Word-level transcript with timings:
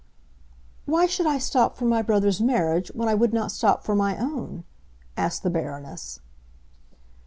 "Why 0.85 1.05
should 1.05 1.27
I 1.27 1.37
stop 1.37 1.75
for 1.77 1.85
my 1.85 2.01
brother's 2.01 2.41
marriage 2.41 2.89
when 2.95 3.07
I 3.07 3.13
would 3.13 3.33
not 3.35 3.51
stop 3.51 3.83
for 3.83 3.93
my 3.93 4.17
own?" 4.17 4.63
asked 5.15 5.43
the 5.43 5.51
Baroness. 5.51 6.19